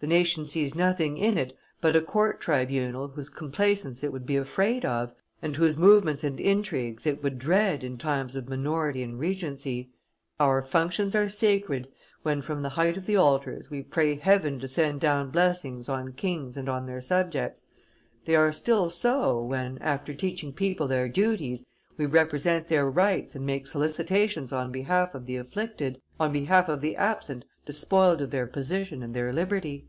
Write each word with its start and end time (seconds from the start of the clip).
The 0.00 0.08
nation 0.08 0.46
sees 0.46 0.74
nothing 0.74 1.16
in 1.16 1.38
it 1.38 1.56
but 1.80 1.96
a 1.96 2.02
court 2.02 2.38
tribunal 2.38 3.08
whose 3.08 3.30
complaisance 3.30 4.04
it 4.04 4.12
would 4.12 4.26
be 4.26 4.36
afraid 4.36 4.84
of, 4.84 5.14
and 5.40 5.56
whose 5.56 5.78
movements 5.78 6.22
and 6.22 6.38
intrigues 6.38 7.06
it 7.06 7.22
would 7.22 7.38
dread 7.38 7.82
in 7.82 7.96
times 7.96 8.36
of 8.36 8.46
minority 8.46 9.02
and 9.02 9.18
regency.... 9.18 9.94
Our 10.38 10.60
functions 10.62 11.14
are 11.16 11.30
sacred, 11.30 11.88
when, 12.22 12.42
from 12.42 12.60
the 12.60 12.68
height 12.68 12.98
of 12.98 13.06
the 13.06 13.16
altars, 13.16 13.70
we 13.70 13.80
pray 13.80 14.16
heaven 14.16 14.60
to 14.60 14.68
send 14.68 15.00
down 15.00 15.30
blessings 15.30 15.88
on 15.88 16.12
kings 16.12 16.58
and 16.58 16.68
on 16.68 16.84
their 16.84 17.00
subjects; 17.00 17.64
they 18.26 18.34
are 18.36 18.52
still 18.52 18.90
so, 18.90 19.42
when, 19.42 19.78
after 19.78 20.12
teaching 20.12 20.52
people 20.52 20.86
their 20.86 21.08
duties, 21.08 21.64
we 21.96 22.04
represent 22.04 22.68
their 22.68 22.90
rights 22.90 23.34
and 23.34 23.46
make 23.46 23.66
solicitations 23.66 24.52
on 24.52 24.70
behalf 24.70 25.14
of 25.14 25.24
the 25.24 25.36
afflicted, 25.36 25.98
on 26.20 26.30
behalf 26.30 26.68
of 26.68 26.82
the 26.82 26.94
absent 26.96 27.46
despoiled 27.64 28.20
of 28.20 28.30
their 28.30 28.46
position 28.46 29.02
and 29.02 29.14
their 29.14 29.32
liberty. 29.32 29.88